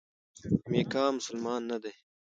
[0.69, 1.91] میکا مسلمان نه دی.